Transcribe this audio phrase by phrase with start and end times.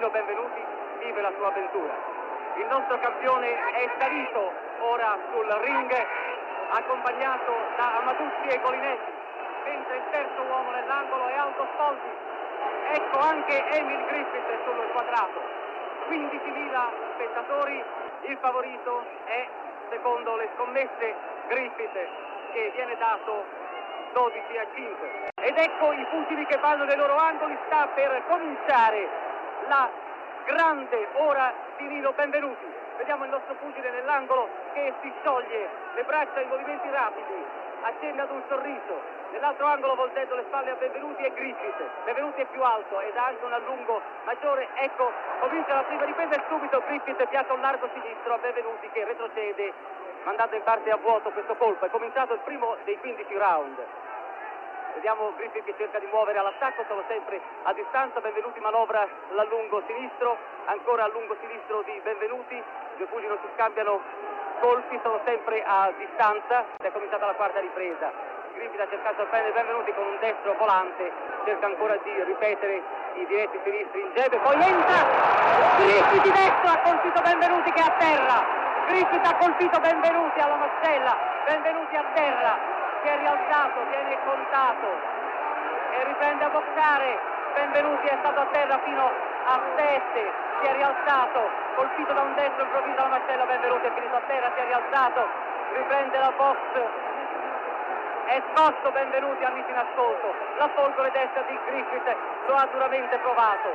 [0.00, 0.64] Nino Benvenuti
[1.04, 1.92] vive la sua avventura.
[2.56, 5.92] Il nostro campione è salito ora sul ring
[6.70, 9.12] accompagnato da Amaduzzi e Colinetti,
[9.66, 12.08] mentre il terzo uomo nell'angolo è Aldo Spolti.
[12.92, 15.38] Ecco anche Emil Griffith sul quadrato.
[16.08, 16.80] 15.000
[17.16, 17.84] spettatori,
[18.22, 19.46] il favorito è,
[19.90, 21.14] secondo le scommesse,
[21.48, 22.08] Griffith,
[22.52, 23.44] che viene dato
[24.14, 25.28] 12 a 5.
[25.42, 29.28] Ed ecco i pugili che vanno nei loro angoli, sta per cominciare
[29.68, 29.88] la
[30.44, 32.66] grande ora di Nino Benvenuti.
[32.96, 37.44] Vediamo il nostro pugile nell'angolo che si scioglie le braccia in movimenti rapidi,
[37.82, 39.18] accenna ad un sorriso.
[39.32, 41.82] Nell'altro angolo voltendo le spalle a Benvenuti e Griffith.
[42.04, 44.68] Benvenuti è più alto ed ha anche un allungo maggiore.
[44.74, 49.04] Ecco, comincia la prima ripresa e subito Griffith piazza un largo sinistro a Benvenuti che
[49.04, 49.72] retrocede
[50.24, 51.86] mandando in parte a vuoto questo colpo.
[51.86, 53.78] È cominciato il primo dei 15 round.
[54.94, 60.36] Vediamo Griffith che cerca di muovere all'attacco, sono sempre a distanza, Benvenuti manovra l'allungo sinistro,
[60.66, 64.00] ancora allungo sinistro di Benvenuti, i due pugili non si scambiano
[64.60, 68.12] colpi, sono sempre a distanza, è cominciata la quarta ripresa.
[68.52, 71.12] Griffith ha cercato di sorprendere Benvenuti con un destro volante,
[71.44, 72.82] cerca ancora di ripetere
[73.14, 75.00] i diretti sinistri in gebe, poi entra,
[75.78, 78.44] Griffith di destro ha colpito Benvenuti che è a terra,
[78.86, 84.88] Griffith ha colpito Benvenuti alla mascella, Benvenuti a terra, si è rialzato, viene contato
[85.92, 87.18] e riprende a boxare.
[87.54, 89.10] Benvenuti è stato a terra fino
[89.44, 94.14] a 7, si è rialzato, colpito da un destro improvviso alla mascella, Benvenuti è finito
[94.14, 95.28] a terra, si è rialzato,
[95.74, 96.58] riprende la box,
[98.26, 103.68] è scosso Benvenuti, amici in ascolto, la folgore destra di Griffith lo ha duramente provato.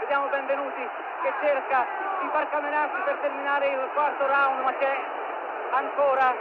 [0.00, 0.88] Vediamo Benvenuti
[1.22, 1.84] che cerca
[2.20, 4.96] di far camminarsi per terminare il quarto round, ma c'è
[5.72, 6.32] ancora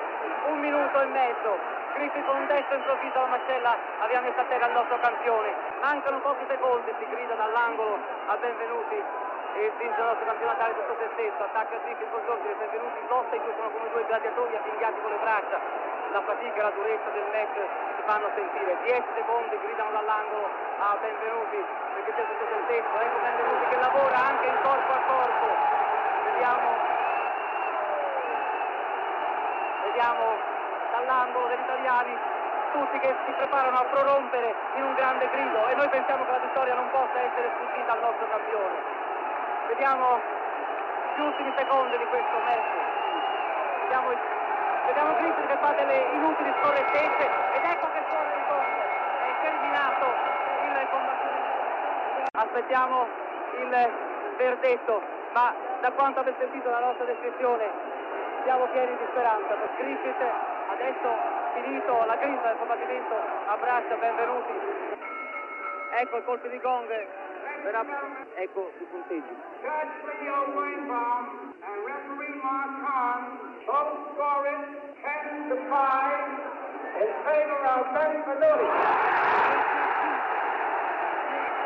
[0.49, 1.74] un minuto e mezzo.
[1.95, 5.47] Griffith con un destro improvviso alla mascella aveva messo a terra il nostro campione.
[5.79, 8.99] Mancano pochi secondi, si grida dall'angolo a benvenuti
[9.55, 11.39] e vince il nostro campionatario tutto se stesso.
[11.39, 14.99] Attacca Griffith con Giorgio e benvenuti in lotta, i due sono come due gladiatori avvinghiati
[14.99, 15.57] con le braccia.
[16.11, 18.75] La fatica e la durezza del match si fanno sentire.
[18.83, 20.51] 10 secondi gridano dall'angolo
[20.83, 21.63] a benvenuti
[21.95, 22.93] perché c'è tutto se stesso.
[22.99, 25.47] Ecco benvenuti che lavora anche in corpo a corpo.
[26.27, 26.67] Vediamo
[29.95, 30.54] vediamo
[31.05, 32.17] dall'angolo degli italiani,
[32.73, 36.39] tutti che si preparano a prorompere in un grande grido e noi pensiamo che la
[36.39, 38.75] vittoria non possa essere sfuggita al nostro campione.
[39.67, 40.19] Vediamo
[41.15, 42.73] gli ultimi secondi di questo match.
[43.85, 44.09] Vediamo,
[44.85, 48.73] vediamo Griffith che fa delle inutili scorrettezze ed ecco che suona il gong.
[49.23, 50.05] È terminato
[50.65, 51.53] il combattimento.
[52.33, 53.07] Aspettiamo
[53.61, 53.93] il
[54.37, 55.01] verdetto,
[55.31, 57.93] ma da quanto avete sentito la nostra descrizione
[58.43, 61.09] siamo pieni di speranza per Griffith adesso
[61.53, 63.15] finito la grinta del combattimento
[63.47, 64.51] abbraccia benvenuti
[65.99, 67.07] ecco il colpo di gong
[67.63, 67.85] verrà
[68.35, 69.35] ecco i punteggi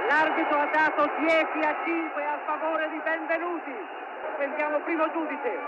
[0.08, 3.76] L'arbitro ha dato 10 a 5 a favore di Benvenuti.
[4.38, 5.60] Sentiamo il primo giudice.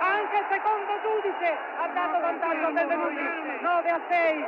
[0.00, 3.22] Anche il secondo giudice ha dato vantaggio a Benvenuti,
[3.60, 4.44] 9 a 6.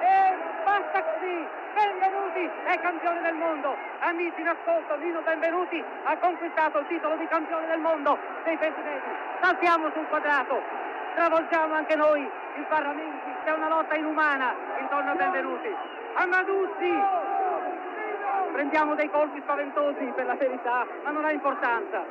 [0.00, 3.74] E basta così, Benvenuti è campione del mondo.
[4.00, 8.80] Amici in ascolto, Nino Benvenuti ha conquistato il titolo di campione del mondo dei pesi
[8.84, 9.08] medi.
[9.40, 10.60] Saltiamo sul quadrato,
[11.14, 13.28] travolgiamo anche noi il Parlamento.
[13.44, 15.74] C'è una lotta inumana intorno a Benvenuti.
[16.14, 17.36] Amaduzzi
[18.58, 22.02] prendiamo dei colpi spaventosi per la verità, ma non ha importanza.